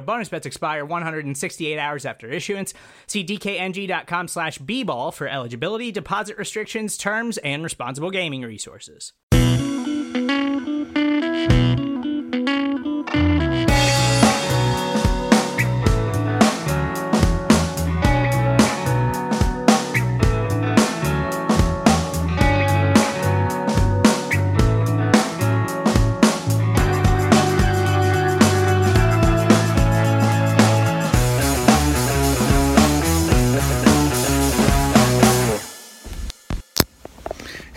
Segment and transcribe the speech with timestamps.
[0.00, 2.72] Bonus bets expire 168 hours after issuance.
[3.06, 9.12] See dkng.com slash bball for eligibility, deposit restrictions, terms, and responsible gaming resources.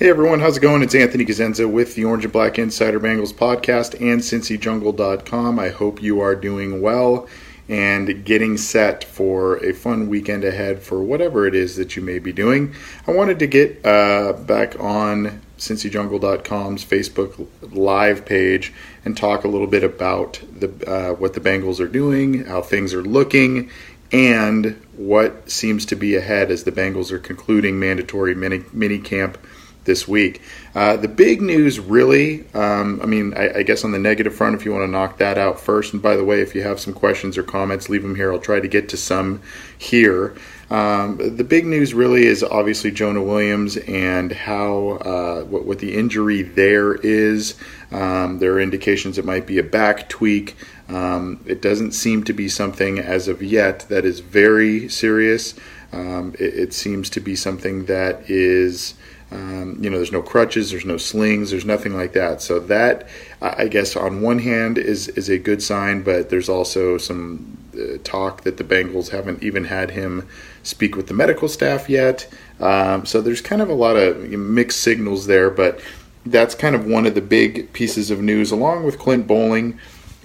[0.03, 0.81] Hey everyone, how's it going?
[0.81, 5.57] It's Anthony Cosenza with the Orange and Black Insider Bengals podcast and CincyJungle.com.
[5.57, 7.25] I hope you are doing well
[7.69, 12.19] and getting set for a fun weekend ahead for whatever it is that you may
[12.19, 12.75] be doing.
[13.07, 18.73] I wanted to get uh, back on CincyJungle.com's Facebook live page
[19.05, 22.93] and talk a little bit about the uh, what the Bengals are doing, how things
[22.93, 23.71] are looking,
[24.11, 29.37] and what seems to be ahead as the Bengals are concluding mandatory mini, mini camp
[29.85, 30.41] this week.
[30.75, 34.55] Uh, the big news, really, um, I mean, I, I, guess on the negative front,
[34.55, 36.79] if you want to knock that out first, and by the way, if you have
[36.79, 38.31] some questions or comments, leave them here.
[38.31, 39.41] I'll try to get to some
[39.77, 40.35] here.
[40.73, 45.95] Um, the big news really is obviously Jonah Williams and how uh, what, what, the
[45.95, 47.55] injury there is.
[47.91, 50.55] Um, there are indications it might be a back tweak.
[50.89, 55.53] Um, it doesn't seem to be something as of yet that is very serious.
[55.91, 58.95] Um, it, it seems to be something that is
[59.33, 62.41] um, you know, there's no crutches, there's no slings, there's nothing like that.
[62.41, 63.07] So that,
[63.41, 67.97] I guess, on one hand, is is a good sign, but there's also some uh,
[68.03, 70.27] talk that the Bengals haven't even had him
[70.61, 72.31] speak with the medical staff yet.
[72.59, 75.79] Um, so there's kind of a lot of mixed signals there, but
[76.27, 79.79] that's kind of one of the big pieces of news, along with Clint Boling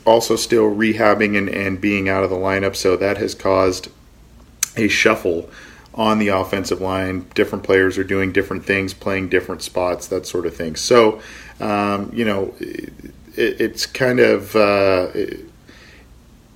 [0.04, 2.76] also still rehabbing and, and being out of the lineup.
[2.76, 3.88] So that has caused
[4.76, 5.50] a shuffle
[5.98, 7.26] on the offensive line.
[7.34, 10.76] Different players are doing different things, playing different spots, that sort of thing.
[10.76, 11.20] So,
[11.60, 12.92] um, you know, it,
[13.36, 15.44] it's kind of uh, it,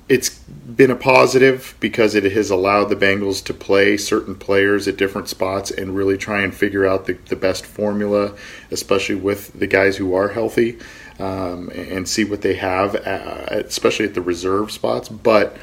[0.08, 4.96] it's been a positive because it has allowed the Bengals to play certain players at
[4.96, 8.36] different spots and really try and figure out the, the best formula,
[8.70, 10.78] especially with the guys who are healthy,
[11.18, 15.08] um, and see what they have, uh, especially at the reserve spots.
[15.08, 15.56] But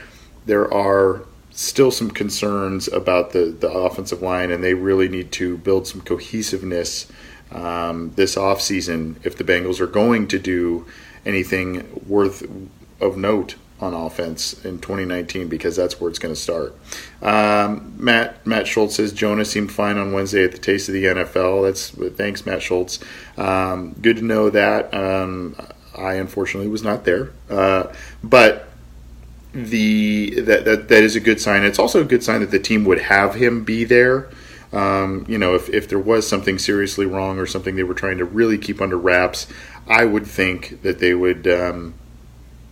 [0.45, 1.21] there are
[1.59, 5.99] still some concerns about the, the offensive line, and they really need to build some
[5.99, 7.05] cohesiveness
[7.51, 10.85] um, this offseason if the Bengals are going to do
[11.25, 12.49] anything worth
[13.01, 16.75] of note on offense in 2019 because that's where it's going to start.
[17.21, 21.03] Um, Matt Matt Schultz says Jonah seemed fine on Wednesday at the Taste of the
[21.03, 21.63] NFL.
[21.63, 22.99] That's thanks Matt Schultz.
[23.37, 24.93] Um, good to know that.
[24.93, 25.57] Um,
[25.97, 27.93] I unfortunately was not there, uh,
[28.23, 28.68] but
[29.53, 31.63] the that, that that is a good sign.
[31.63, 34.29] It's also a good sign that the team would have him be there.
[34.71, 38.19] Um, you know, if, if there was something seriously wrong or something they were trying
[38.19, 39.47] to really keep under wraps,
[39.87, 41.95] I would think that they would, um,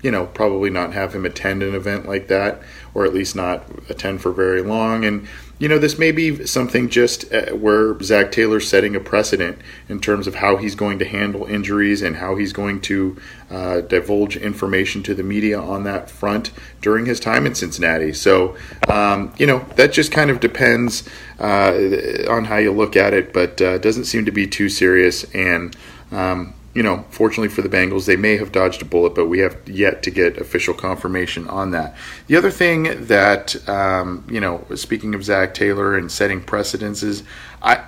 [0.02, 2.62] you know, probably not have him attend an event like that,
[2.94, 5.06] or at least not attend for very long.
[5.06, 5.28] And
[5.60, 9.58] you know, this may be something just uh, where Zach Taylor's setting a precedent
[9.90, 13.18] in terms of how he's going to handle injuries and how he's going to
[13.50, 16.52] uh, divulge information to the media on that front
[16.82, 18.14] during his time in Cincinnati.
[18.14, 18.56] So,
[18.88, 23.34] um, you know, that just kind of depends uh, on how you look at it,
[23.34, 25.24] but uh, doesn't seem to be too serious.
[25.34, 25.76] And
[26.12, 29.40] um, you know, fortunately for the Bengals, they may have dodged a bullet, but we
[29.40, 31.96] have yet to get official confirmation on that.
[32.28, 37.24] The other thing that, um, you know, speaking of Zach Taylor and setting precedences,
[37.64, 37.84] I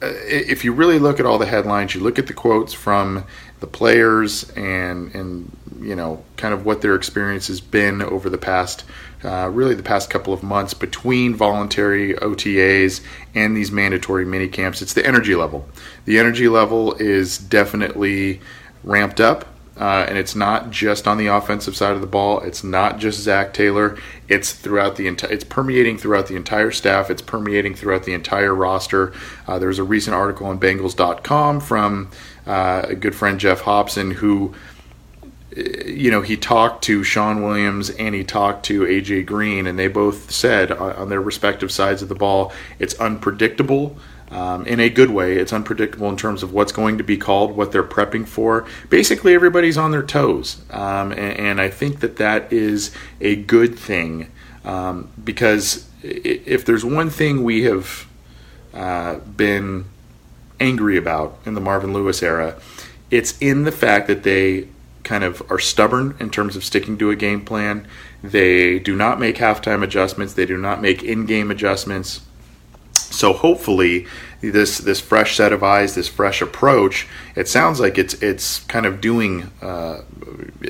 [0.00, 3.24] if you really look at all the headlines, you look at the quotes from
[3.58, 8.38] the players and and you know kind of what their experience has been over the
[8.38, 8.84] past
[9.24, 13.00] uh, really the past couple of months between voluntary OTAs
[13.34, 14.82] and these mandatory mini camps.
[14.82, 15.66] It's the energy level.
[16.04, 18.40] The energy level is definitely
[18.82, 19.46] ramped up.
[19.76, 22.40] Uh, and it's not just on the offensive side of the ball.
[22.40, 23.98] It's not just Zach Taylor.
[24.28, 25.32] It's throughout the entire.
[25.32, 27.10] It's permeating throughout the entire staff.
[27.10, 29.12] It's permeating throughout the entire roster.
[29.48, 32.08] Uh, there was a recent article on Bengals.com from
[32.46, 34.54] uh, a good friend Geoff Hobson who
[35.54, 39.88] you know, he talked to Shawn Williams and he talked to AJ Green, and they
[39.88, 43.96] both said on their respective sides of the ball, it's unpredictable.
[44.30, 47.56] Um, in a good way, it's unpredictable in terms of what's going to be called,
[47.56, 48.66] what they're prepping for.
[48.90, 52.90] Basically, everybody's on their toes, um, and, and, I think that that is
[53.20, 54.32] a good thing
[54.64, 58.08] um, because if there's one thing we have
[58.72, 59.84] uh, been
[60.58, 62.60] angry about in the Marvin Lewis era,
[63.10, 64.68] it's in the fact that they
[65.04, 67.86] kind of are stubborn in terms of sticking to a game plan.
[68.22, 70.34] They do not make halftime adjustments.
[70.34, 72.22] They do not make in-game adjustments.
[73.10, 74.06] So hopefully,
[74.40, 78.86] this this fresh set of eyes, this fresh approach, it sounds like it's it's kind
[78.86, 80.02] of doing, uh,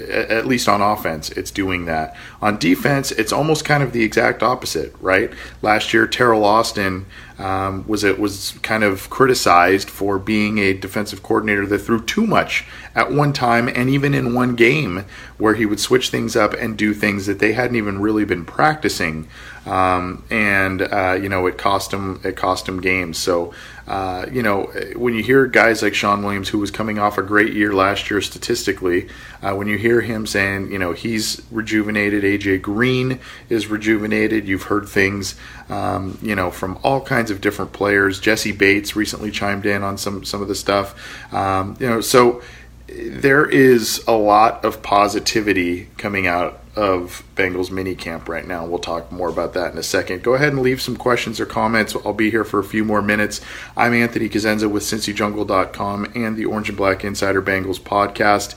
[0.08, 2.16] at least on offense, it's doing that.
[2.40, 5.32] On defense, it's almost kind of the exact opposite, right?
[5.62, 7.06] Last year, Teryl Austin
[7.38, 12.26] um, was it was kind of criticized for being a defensive coordinator that threw too
[12.26, 12.64] much
[12.94, 15.04] at one time, and even in one game
[15.38, 18.44] where he would switch things up and do things that they hadn't even really been
[18.44, 19.28] practicing,
[19.66, 23.18] um, and uh, you know it cost him it cost him games.
[23.18, 23.52] So
[23.86, 24.62] uh, you know,
[24.96, 28.10] when you hear guys like Shawn Williams, who was coming off a great year last
[28.10, 29.08] year statistically,
[29.42, 33.20] uh, when you hear him saying, you know, he's rejuvenated, AJ Green
[33.50, 35.34] is rejuvenated, you've heard things,
[35.68, 38.20] um, you know, from all kinds of different players.
[38.20, 42.42] Jessie Bates recently chimed in on some some of the stuff, um, you know, so
[42.86, 48.66] there is a lot of positivity coming out of Bengals mini camp right now.
[48.66, 50.22] We'll talk more about that in a second.
[50.22, 51.96] Go ahead and leave some questions or comments.
[52.04, 53.40] I'll be here for a few more minutes.
[53.76, 58.54] I'm Anthony Cosenza with CincyJungle.com and the Orange and Black Insider Bengals podcast.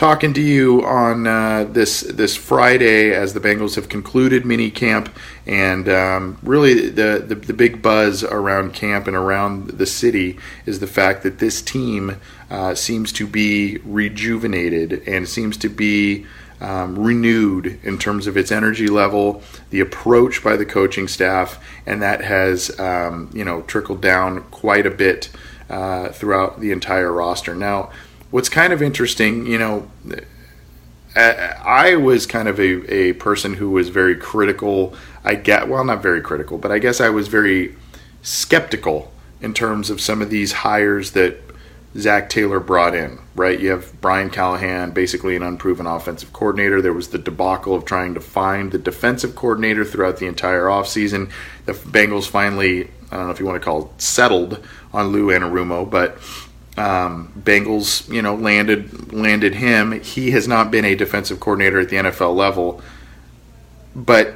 [0.00, 5.14] Talking to you on uh, this this Friday as the Bengals have concluded mini camp,
[5.46, 10.80] and um, really the, the the big buzz around camp and around the city is
[10.80, 12.16] the fact that this team
[12.48, 16.24] uh, seems to be rejuvenated and seems to be
[16.62, 22.00] um, renewed in terms of its energy level, the approach by the coaching staff, and
[22.00, 25.28] that has um, you know trickled down quite a bit
[25.68, 27.54] uh, throughout the entire roster.
[27.54, 27.90] Now,
[28.30, 29.90] what's kind of interesting, you know.
[31.16, 34.94] I was kind of a, a person who was very critical.
[35.24, 37.74] I get well, not very critical, but I guess I was very
[38.22, 41.38] skeptical in terms of some of these hires that
[41.96, 43.58] Zach Taylor brought in, right?
[43.58, 46.80] You have Brian Callahan, basically an unproven offensive coordinator.
[46.80, 51.30] There was the debacle of trying to find the defensive coordinator throughout the entire offseason.
[51.66, 55.28] The Bengals finally, I don't know if you want to call it settled on Lou
[55.28, 56.18] Anarumo, but
[56.80, 60.00] um, Bengals, you know, landed landed him.
[60.00, 62.80] He has not been a defensive coordinator at the NFL level,
[63.94, 64.34] but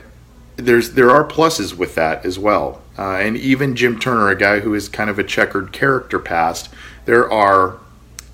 [0.57, 2.83] there's there are pluses with that as well.
[2.99, 6.69] Uh, and even Jim Turner, a guy who is kind of a checkered character past,
[7.07, 7.79] there are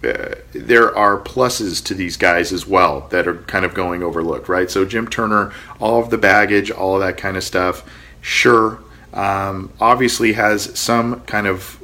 [0.03, 4.49] uh, there are pluses to these guys as well that are kind of going overlooked,
[4.49, 4.71] right?
[4.71, 7.89] So Jim Turner, all of the baggage, all of that kind of stuff,
[8.21, 8.81] sure,
[9.13, 11.80] um, obviously has some kind of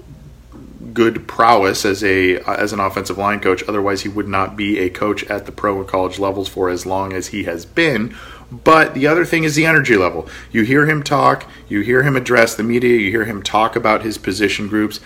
[0.96, 3.62] good prowess as a as an offensive line coach.
[3.68, 6.84] Otherwise, he would not be a coach at the pro and college levels for as
[6.84, 8.16] long as he has been.
[8.50, 10.28] But the other thing is the energy level.
[10.50, 14.02] You hear him talk, you hear him address the media, you hear him talk about
[14.02, 15.00] his position groups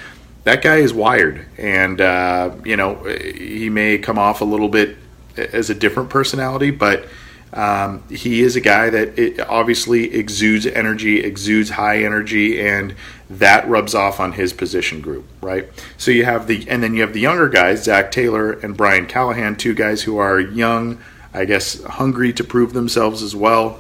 [0.45, 4.97] that guy is wired, and uh, you know he may come off a little bit
[5.37, 7.07] as a different personality, but
[7.53, 12.95] um, he is a guy that obviously exudes energy, exudes high energy, and
[13.29, 15.69] that rubs off on his position group, right?
[15.97, 19.07] So you have the, and then you have the younger guys, Zach Taylor and Brian
[19.07, 21.01] Callahan, two guys who are young,
[21.35, 23.79] I guess, hungry to prove themselves as well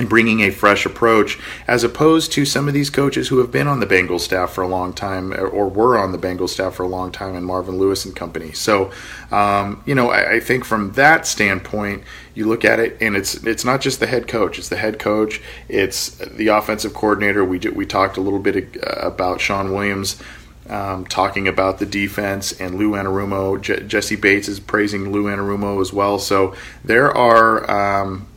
[0.00, 1.38] and bringing a fresh approach,
[1.68, 4.62] as opposed to some of these coaches who have been on the Bengals staff for
[4.62, 7.76] a long time or were on the Bengals staff for a long time and Marvin
[7.76, 8.52] Lewis and company.
[8.52, 8.90] So,
[9.30, 12.02] um, you know, I, I, think from that standpoint,
[12.34, 14.98] you look at it and it's it's not just the head coach; it's the head
[14.98, 17.44] coach, it's the offensive coordinator.
[17.44, 20.20] We we talked a little bit uh, about Shawn Williams.
[20.68, 23.60] Um, talking about the defense and Lou Anarumo.
[23.60, 26.20] Je- Jessie Bates is praising Lou Anarumo as well.
[26.20, 26.54] So
[26.84, 28.28] there are um,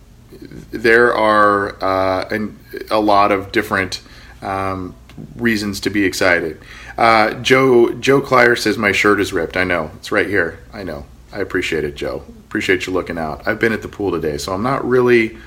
[0.72, 2.60] there are uh, an,
[2.90, 4.02] a lot of different
[4.42, 4.96] um,
[5.36, 6.60] reasons to be excited.
[6.98, 9.58] Uh, Joe Joe Clyer says my shirt is ripped.
[9.58, 10.60] I know it's right here.
[10.72, 11.06] I know.
[11.32, 12.24] I appreciate it, Joe.
[12.48, 13.48] Appreciate you looking out.
[13.48, 15.38] I've been at the pool today, so I'm not really.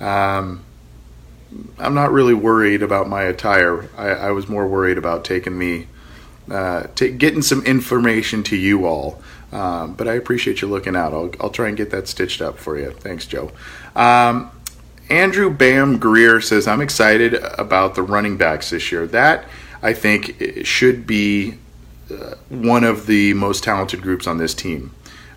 [0.00, 0.64] Um,
[1.78, 3.88] I'm not really worried about my attire.
[3.96, 5.86] I, I was more worried about taking me,
[6.50, 9.22] uh, t- getting some information to you all.
[9.52, 11.12] Um, but I appreciate you looking out.
[11.12, 12.90] I'll, I'll try and get that stitched up for you.
[12.90, 13.52] Thanks, Joe.
[13.94, 14.50] Um,
[15.08, 19.06] Andrew Bam Greer says, I'm excited about the running backs this year.
[19.06, 19.44] That,
[19.82, 21.58] I think, should be
[22.10, 24.92] uh, one of the most talented groups on this team.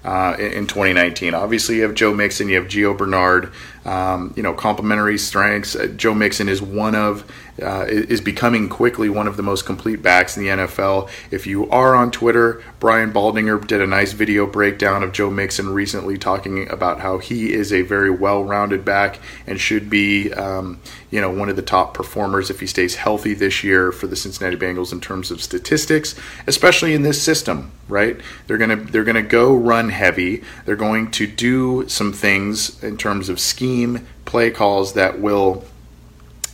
[0.06, 1.34] Uh, in 2019.
[1.34, 3.52] Obviously, you have Joe Mixon, you have Gio Bernard,
[3.88, 5.76] um, you know, complementary strengths.
[5.76, 7.26] Uh, Joe Mixon is one of
[7.62, 11.10] uh, is becoming quickly one of the most complete backs in the NFL.
[11.32, 15.70] If you are on Twitter, Brian Baldinger did a nice video breakdown of Joe Mixon
[15.70, 20.80] recently, talking about how he is a very well-rounded back and should be, um,
[21.10, 24.16] you know, one of the top performers if he stays healthy this year for the
[24.16, 26.14] Cincinnati Bengals in terms of statistics,
[26.46, 27.72] especially in this system.
[27.90, 28.20] Right?
[28.48, 30.44] They're gonna they're gonna go run heavy.
[30.66, 33.77] They're going to do some things in terms of scheme
[34.26, 35.64] play calls that will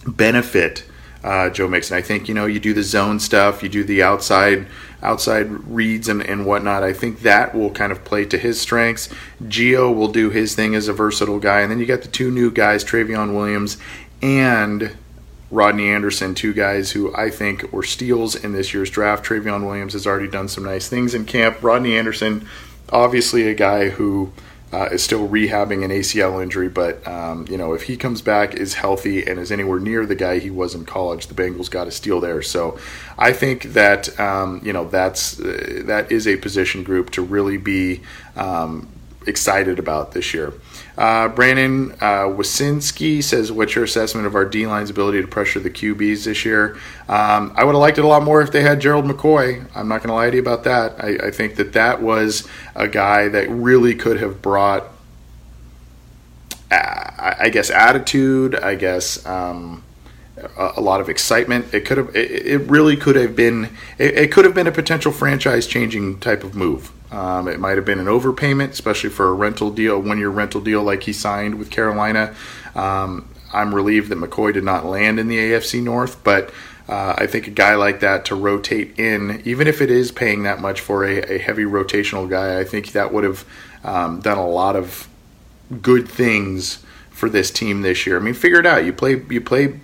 [0.06, 0.86] benefit
[1.24, 1.98] uh, Joe Mixon.
[1.98, 4.68] I think you know you do the zone stuff, you do the outside
[5.02, 6.84] outside reads and, and whatnot.
[6.84, 9.10] I think that will kind of play to his strengths.
[9.44, 12.32] Gio will do his thing as a versatile guy, and then you got the two
[12.32, 13.78] new guys, Trayveon Williams
[14.22, 14.96] and
[15.52, 19.26] Rodney Anderson, two guys who I think were steals in this year's draft.
[19.26, 21.62] Trayveon Williams has already done some nice things in camp.
[21.62, 22.48] Rodney Anderson,
[22.90, 24.34] obviously a guy who
[24.74, 28.56] uh, is still rehabbing an ACL injury, but um, you know if he comes back,
[28.56, 31.88] is healthy, and is anywhere near the guy he was in college, the Bengals got
[31.88, 32.42] a steal there.
[32.42, 32.80] So
[33.18, 37.58] I think that um, you know that's uh, that is a position group to really
[37.58, 38.02] be
[38.36, 38.90] um,
[39.28, 40.54] excited about this year.
[40.98, 45.60] Uh, Brandon uh, Wasinski says, "What's your assessment of our D line's ability to pressure
[45.60, 46.78] the QBs this year?"
[47.10, 49.66] Um, I would have liked it a lot more if they had Gerald McCoy.
[49.76, 51.04] I'm not going to lie to you about that.
[51.04, 54.86] I, I, think that that was a guy that really could have brought,
[56.70, 58.56] uh, I guess, attitude.
[58.56, 59.26] I guess.
[59.26, 59.84] Um,
[60.58, 61.74] a, lot of excitement.
[61.74, 62.16] It could have.
[62.16, 63.70] It, really could have been.
[63.98, 66.92] It, it could have been a potential franchise-changing type of move.
[67.12, 70.62] Um, it might have been an overpayment, especially for a rental deal, one year rental
[70.62, 72.34] deal like he signed with Carolina.
[72.76, 76.52] Um, I'm relieved that McCoy did not land in the AFC North, but
[76.90, 80.44] uh, I think a guy like that to rotate in, even if it is paying
[80.44, 83.46] that much for a, a heavy rotational guy, I think that would have
[83.84, 85.08] um, done a lot of
[85.82, 88.18] good things for this team this year.
[88.18, 88.86] I mean, figure it out.
[88.86, 89.80] You play you play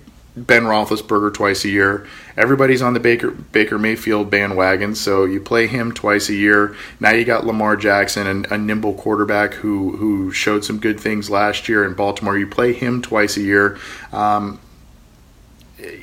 [0.46, 2.08] Ben Roethlisberger twice a year.
[2.38, 6.76] Everybody's on the Baker Baker Mayfield bandwagon, so you play him twice a year.
[7.00, 11.30] Now you got Lamar Jackson, and a nimble quarterback who who showed some good things
[11.30, 12.38] last year in Baltimore.
[12.38, 13.78] You play him twice a year.
[14.12, 14.60] Um,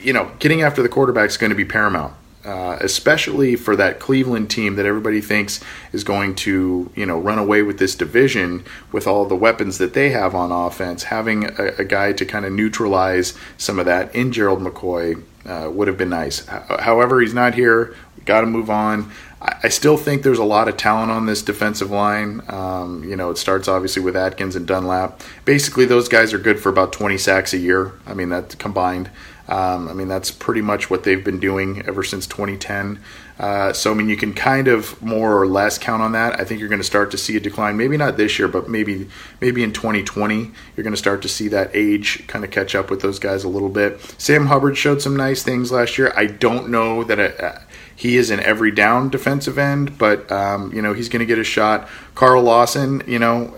[0.01, 2.15] you know, getting after the quarterback is going to be paramount.
[2.47, 5.59] Uh, especially for that Cleveland team that everybody thinks
[5.93, 9.95] is going to, you know, run away with this division with all the weapons that
[9.95, 11.03] they have on offense.
[11.05, 15.69] Having a, a guy to kind of neutralize some of that in Gerald McCoy uh,
[15.73, 16.47] would have been nice.
[16.47, 17.97] However, he's not here.
[18.25, 19.11] Got to move on.
[19.41, 22.43] I, still think there's a lot of talent on this defensive line.
[22.49, 25.21] Um, you know, it starts obviously with Atkins and Dunlap.
[25.45, 27.93] Basically, those guys are good for about 20 sacks a year.
[28.07, 29.11] I mean, that combined.
[29.49, 33.01] Um, I mean, that's pretty much what they've been doing ever since 2010.
[33.39, 36.41] Uh, so, I mean, you can kind of more or less count on that.
[36.41, 37.77] I think you're going to start to see a decline.
[37.77, 39.09] Maybe not this year, but maybe
[39.41, 42.91] maybe in 2020, you're going to start to see that age kind of catch up
[42.91, 44.01] with those guys a little bit.
[44.19, 46.13] Sam Hubbard showed some nice things last year.
[46.17, 47.59] I don't know that it, uh,
[47.95, 51.39] he is an every down defensive end, but um, you know he's going to get
[51.39, 51.89] a shot.
[52.15, 53.55] Carl Lawson, you know,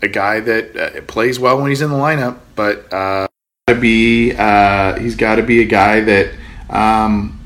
[0.00, 2.92] a guy that uh, plays well when he's in the lineup, but.
[2.92, 3.26] Uh,
[3.68, 6.32] to be uh, he's got to be a guy that
[6.70, 7.44] um,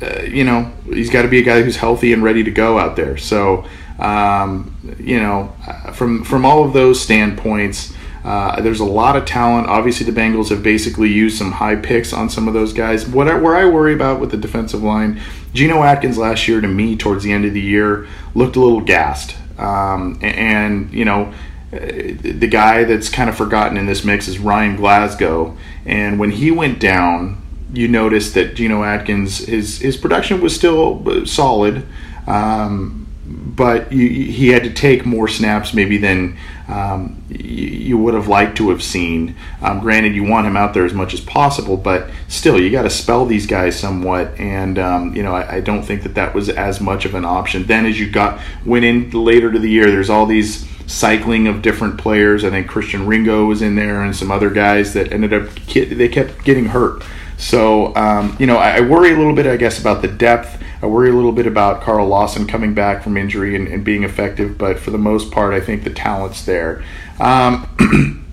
[0.00, 2.78] uh, you know he's got to be a guy who's healthy and ready to go
[2.78, 3.18] out there.
[3.18, 3.66] So
[3.98, 5.54] um, you know
[5.92, 7.92] from from all of those standpoints.
[8.24, 9.66] Uh, there's a lot of talent.
[9.66, 13.06] Obviously, the Bengals have basically used some high picks on some of those guys.
[13.06, 15.20] What I, where I worry about with the defensive line,
[15.52, 18.80] Geno Atkins last year to me towards the end of the year looked a little
[18.80, 21.34] gassed, um, and, and you know
[21.74, 26.50] the guy that's kind of forgotten in this mix is Ryan Glasgow, and when he
[26.50, 31.86] went down, you noticed that Geno Atkins his his production was still solid,
[32.26, 36.36] um, but you, he had to take more snaps maybe than
[36.68, 39.36] um, you, you, would have liked to have seen.
[39.60, 42.82] Um, granted, you want him out there as much as possible, but still, you got
[42.82, 46.34] to spell these guys somewhat, and um, you know I, I, don't think that that
[46.34, 47.64] was as much of an option.
[47.64, 51.62] Then, as you got went in later to the year, there's all these cycling of
[51.62, 52.44] different players.
[52.44, 56.08] I think Christian Ringo was in there and some other guys that ended up they
[56.08, 57.02] kept getting hurt.
[57.36, 60.62] So, um, you know, I, worry a little bit, I guess, about the depth.
[60.82, 64.04] I worry a little bit about Carl Lawson coming back from injury and, and being
[64.04, 66.84] effective, but for the most part, I think the talent's there.
[67.18, 68.24] Um,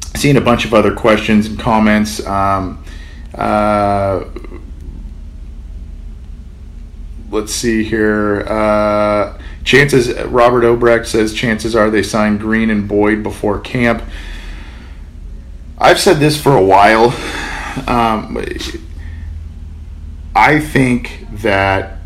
[0.16, 2.24] seeing a bunch of other questions and comments.
[2.26, 2.82] Um,
[3.34, 4.24] uh,
[7.30, 8.40] let's see here.
[8.48, 9.38] Uh,
[9.68, 14.02] chances Robert Obrecht says chances are they sign Green and Boyd before camp.
[15.76, 17.08] I've said this for a while.
[17.86, 18.42] Um,
[20.34, 21.98] I think that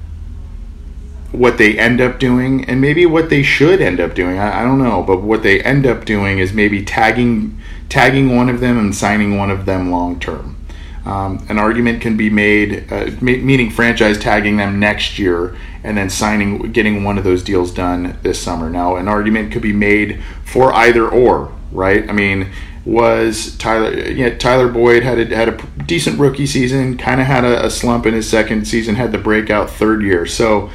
[1.30, 4.64] what they end up doing, and maybe what they should end up doing, I, I,
[4.64, 8.76] don't know, but what they end up doing is maybe tagging tagging one of them
[8.76, 10.56] and signing one of them long term.
[11.04, 16.08] Um, an argument can be made, uh, meaning franchise tagging them next year and then
[16.08, 18.70] signing, getting one of those deals done this summer.
[18.70, 22.08] Now, an argument could be made for either or, right?
[22.08, 22.52] I mean,
[22.84, 23.92] was Tyler?
[23.92, 27.70] Yeah, Tyler Boyd had a, had a decent rookie season, kind of had a, a
[27.70, 30.26] slump in his second season, had the breakout third year.
[30.26, 30.70] So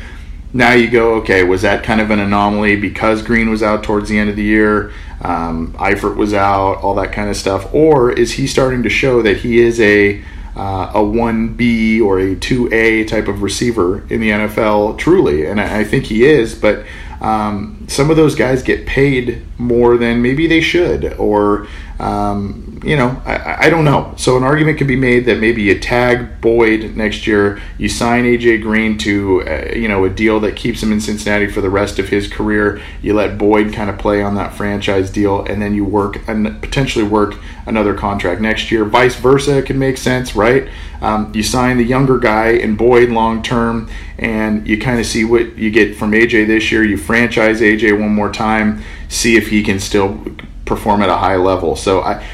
[0.53, 4.09] now you go, okay, was that kind of an anomaly because Green was out towards
[4.09, 4.91] the end of the year?
[5.21, 9.21] Um, Eifert was out, all that kind of stuff, or is he starting to show
[9.21, 10.23] that he is a
[10.55, 15.45] uh, a one B or a two A type of receiver in the NFL truly?
[15.45, 16.85] And I, I think he is, but
[17.21, 21.67] um, some of those guys get paid more than maybe they should, or
[21.99, 24.13] um, you know, I, I, don't know.
[24.17, 28.23] So an argument could be made that maybe you tag Boyd next year, you sign
[28.23, 31.71] AJ Green to uh, you know a deal that keeps him in Cincinnati for the
[31.71, 32.79] rest of his career.
[33.01, 36.61] You let Boyd kind of play on that franchise deal, and then you work and
[36.61, 37.35] potentially work
[37.65, 38.85] another contract next year.
[38.85, 40.69] Vice versa can make sense, right?
[41.01, 43.89] Um, you sign the younger guy in Boyd long term,
[44.19, 46.83] and you kind of see what you get from AJ this year.
[46.83, 50.23] You franchise AJ one more time, see if he can still
[50.67, 51.75] perform at a high level.
[51.75, 52.25] So I,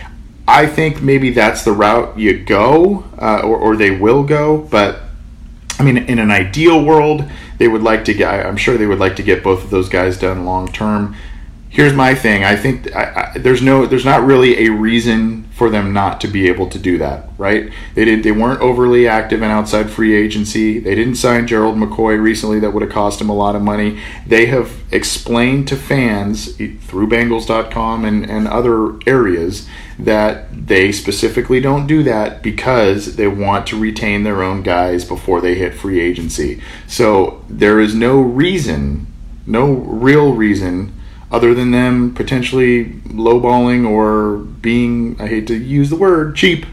[0.47, 4.57] I think maybe that's the route you go, uh, or, or they will go.
[4.57, 4.99] But
[5.79, 8.45] I mean, in an ideal world, they would like to get.
[8.45, 11.15] I'm sure they would like to get both of those guys done long term
[11.73, 12.43] here's my thing.
[12.43, 16.27] I think I, I, there's no, there's not really a reason for them not to
[16.27, 17.71] be able to do that, right?
[17.93, 20.79] They did, they weren't overly active in outside free agency.
[20.79, 22.59] They didn't sign Gerald McCoy recently.
[22.59, 24.01] That would have cost them a lot of money.
[24.25, 29.67] They have explained to fans through Bengals.com and and other areas
[29.99, 35.39] that they specifically don't do that because they want to retain their own guys before
[35.39, 36.61] they hit free agency.
[36.87, 39.07] So there is no reason,
[39.45, 40.93] no real reason
[41.33, 46.63] other than them potentially lowballing or being, I hate to use the word, cheap,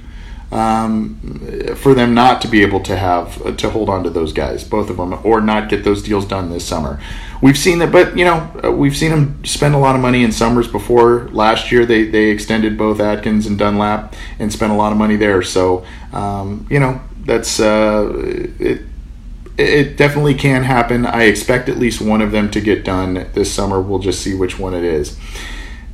[0.52, 4.62] um, for them not to be able to have to hold on to those guys,
[4.62, 7.00] both of them, or not get those deals done this summer.
[7.40, 10.22] We've seen that, but you know, uh, we've seen them spend a lot of money
[10.24, 11.30] in summers before.
[11.32, 15.16] Last year, they they extended both Atkins and Dunlap and spent a lot of money
[15.16, 15.42] there.
[15.42, 18.12] So, um, you know, that's uh,
[18.58, 18.82] it
[19.60, 21.06] it definitely can happen.
[21.06, 23.80] I expect at least one of them to get done this summer.
[23.80, 25.18] We'll just see which one it is.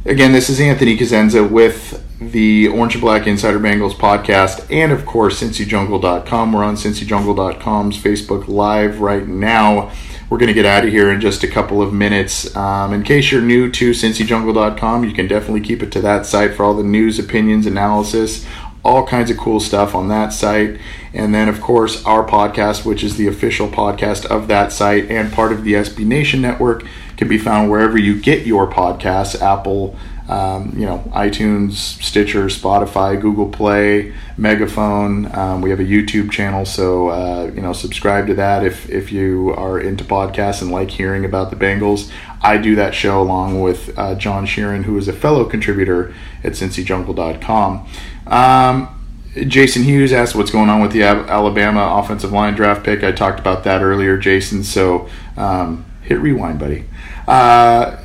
[0.04, 5.04] Again, this is Anthony Cosenza with the Orange and Black Insider Bengals podcast and, of
[5.04, 6.52] course, CincyJungle.com.
[6.52, 9.92] We're on CincyJungle.com's Facebook Live right now.
[10.30, 12.54] We're going to get out of here in just a couple of minutes.
[12.56, 16.54] Um, in case you're new to CincyJungle.com, you can definitely keep it to that site
[16.54, 18.46] for all the news, opinions, analysis,
[18.86, 20.78] all kinds of cool stuff on that site.
[21.12, 25.32] And then, of course, our podcast, which is the official podcast of that site and
[25.32, 26.84] part of the SB Nation network,
[27.16, 29.96] can be found wherever you get your podcasts Apple,
[30.28, 35.34] um, you know, iTunes, Stitcher, Spotify, Google Play, Megaphone.
[35.34, 39.12] Um, we have a YouTube channel, so uh, you know, subscribe to that if if
[39.12, 42.10] you are into podcasts and like hearing about the Bengals.
[42.42, 46.52] I do that show along with uh, John Sheeran, who is a fellow contributor at
[46.52, 47.88] CincyJungle.com.
[48.26, 48.96] Um,
[49.34, 53.04] Jason Hughes asked what's going on with the Alabama offensive line draft pick.
[53.04, 54.64] I talked about that earlier, Jason.
[54.64, 56.84] So um, hit rewind, buddy.
[57.28, 57.96] Uh,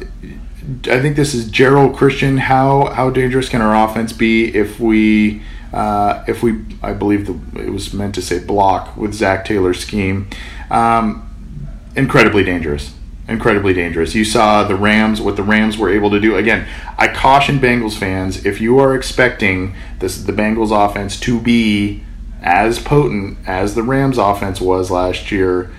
[0.83, 2.37] I think this is Gerald Christian.
[2.37, 5.41] How how dangerous can our offense be if we
[5.73, 9.79] uh, if we I believe the, it was meant to say block with Zach Taylor's
[9.79, 10.29] scheme?
[10.69, 11.27] Um,
[11.95, 12.93] incredibly dangerous
[13.27, 14.13] incredibly dangerous.
[14.13, 16.35] You saw the Rams, what the Rams were able to do.
[16.35, 22.03] Again, I caution Bengals fans if you are expecting this the Bengals offense to be
[22.41, 25.71] as potent as the Rams offense was last year,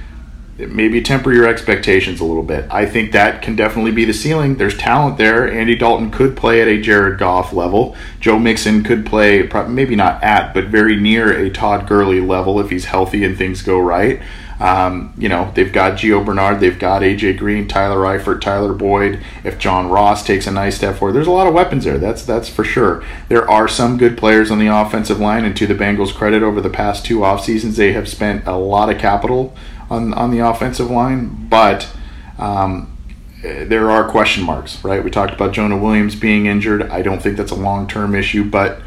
[0.58, 2.66] maybe temper your expectations a little bit.
[2.70, 4.56] I think that can definitely be the ceiling.
[4.56, 5.50] There's talent there.
[5.50, 7.96] Andy Dalton could play at a Jared Goff level.
[8.20, 12.70] Joe Mixon could play, maybe not at, but very near a Todd Gurley level if
[12.70, 14.20] he's healthy and things go right.
[14.60, 19.20] Um, you know, they've got Gio Bernard, they've got AJ Green, Tyler Eifert, Tyler Boyd.
[19.42, 21.98] If John Ross takes a nice step forward, there's a lot of weapons there.
[21.98, 23.02] That's that's for sure.
[23.28, 26.60] There are some good players on the offensive line, and to the Bengals' credit, over
[26.60, 29.52] the past two off seasons, they have spent a lot of capital
[29.92, 31.88] on on the offensive line, but.
[32.38, 32.88] Um,
[33.42, 35.02] there are question marks, right?
[35.02, 36.82] We talked about Jonah Williams being injured.
[36.90, 38.80] I don't think that's a long term issue, but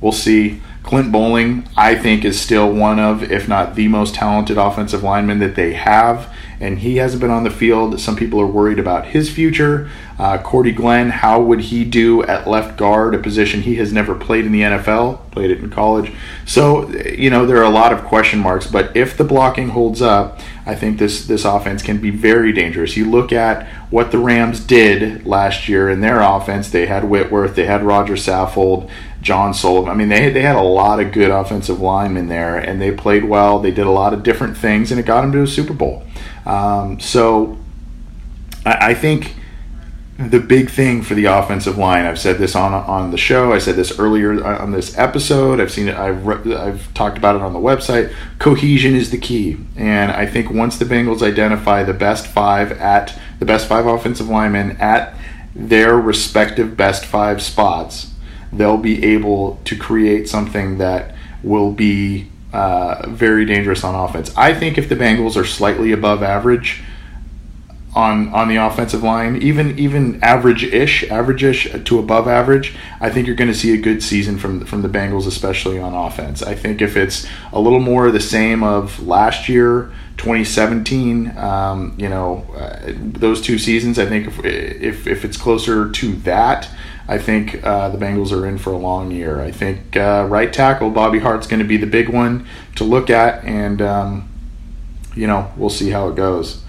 [0.00, 0.60] we'll see.
[0.82, 5.38] Clint Boling, I think, is still one of, if not the most talented offensive lineman
[5.40, 7.98] that they have, and he hasn't been on the field.
[8.00, 9.90] Some people are worried about his future.
[10.18, 14.14] Uh, Cordy Glenn, how would he do at left guard, a position he has never
[14.14, 16.12] played in the NFL, played it in college?
[16.46, 20.02] So, you know, there are a lot of question marks, but if the blocking holds
[20.02, 22.96] up, I think this, this offense can be very dangerous.
[22.96, 27.54] You look at what the Rams did last year in their offense, they had Whitworth,
[27.54, 28.90] they had Roger Saffold.
[29.22, 29.90] John Sullivan.
[29.90, 33.24] I mean, they they had a lot of good offensive linemen there, and they played
[33.24, 33.58] well.
[33.58, 36.02] They did a lot of different things, and it got them to a Super Bowl.
[36.46, 37.58] Um, so,
[38.64, 39.36] I, I, think
[40.18, 42.06] the big thing for the offensive line.
[42.06, 43.52] I've said this on on the show.
[43.52, 45.60] I said this earlier on this episode.
[45.60, 45.96] I've seen it.
[45.96, 48.14] I've I've talked about it on the website.
[48.38, 53.18] Cohesion is the key, and I think once the Bengals identify the best five at
[53.38, 55.14] the best five offensive linemen at
[55.54, 58.09] their respective best five spots
[58.52, 64.36] they'll be able to create something that will be uh, very dangerous on offense.
[64.36, 66.82] I think if the Bengals are slightly above average
[67.94, 73.36] on on the offensive line, even even average-ish, average-ish to above average, I think you're
[73.36, 76.42] going to see a good season from from the Bengals, especially on offense.
[76.42, 79.92] I think if it's a little more the same of last year.
[80.16, 83.98] 2017, um, you know, uh, those two seasons.
[83.98, 86.68] I think if, if if it's closer to that,
[87.10, 89.40] I think uh, the Bengals are in for a long year.
[89.40, 92.46] I think uh, right tackle Bobby Hart's going to be the big one
[92.76, 94.28] to look at, and um,
[95.16, 96.62] you know we'll see how it goes.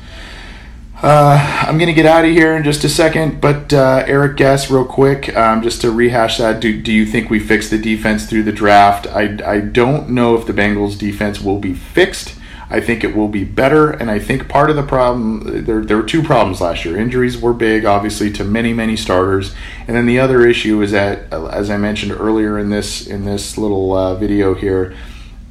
[1.03, 4.37] Uh, I'm going to get out of here in just a second, but uh, Eric
[4.37, 6.59] Guess, real quick, um, just to rehash that.
[6.59, 9.05] Do, do you think we fixed the defense through the draft?
[9.07, 12.35] I, I don't know if the Bengals defense will be fixed.
[12.71, 13.91] I think it will be better.
[13.91, 16.97] And I think part of the problem, there, there were two problems last year.
[16.97, 19.53] Injuries were big, obviously, to many, many starters.
[19.87, 23.57] And then the other issue is that, as I mentioned earlier in this in this
[23.57, 24.95] little uh, video here,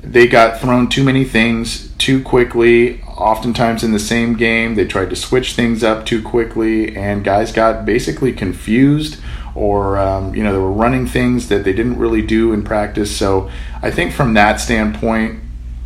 [0.02, 4.74] they got thrown too many things too quickly, oftentimes in the same game.
[4.74, 9.20] They tried to switch things up too quickly, and guys got basically confused
[9.54, 13.14] or um, you know they were running things that they didn't really do in practice.
[13.14, 13.50] So
[13.82, 15.40] I think from that standpoint,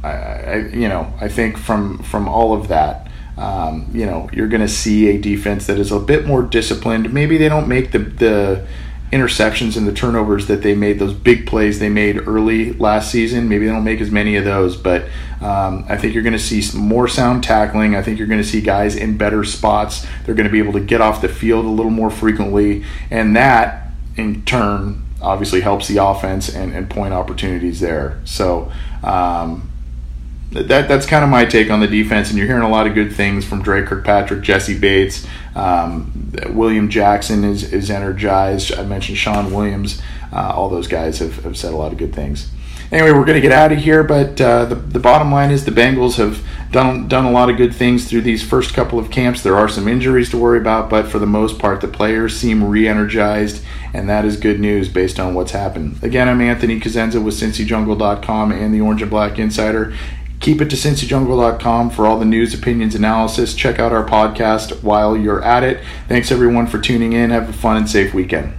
[0.05, 4.49] I, I, you know, I think from from all of that, um, you know, you're
[4.49, 7.13] going to see a defense that is a bit more disciplined.
[7.13, 8.67] Maybe they don't make the the
[9.13, 13.49] interceptions and the turnovers that they made, those big plays they made early last season.
[13.49, 15.05] Maybe they don't make as many of those, but
[15.41, 17.95] um, I think you're going to see more sound tackling.
[17.95, 20.05] I think you're going to see guys in better spots.
[20.25, 23.37] They're going to be able to get off the field a little more frequently, and
[23.37, 28.21] that in turn obviously helps the offense and, and point opportunities there.
[28.25, 28.71] So.
[29.03, 29.71] Um,
[30.55, 32.95] that that's kind of my take on the defense, and you're hearing a lot of
[32.95, 38.73] good things from Dre Kirkpatrick, Jessie Bates, um, William Jackson is is energized.
[38.73, 40.01] I mentioned Shawn Williams.
[40.33, 42.51] Uh, all those guys have, have said a lot of good things.
[42.93, 45.65] Anyway, we're going to get out of here, but uh, the, the bottom line is
[45.65, 49.11] the Bengals have done done a lot of good things through these first couple of
[49.11, 49.43] camps.
[49.43, 52.63] There are some injuries to worry about, but for the most part, the players seem
[52.63, 55.99] re-energized, and that is good news based on what's happened.
[56.03, 59.95] Again, I'm Anthony Cosenza with CincyJungle.com and the Orange and Black Insider.
[60.45, 63.55] Keep it to cincyjungle.com for all the news, opinions, analysis.
[63.55, 65.83] Check out our podcast while you're at it.
[66.07, 67.31] Thanks everyone for tuning in.
[67.31, 68.53] Have a fun and safe weekend.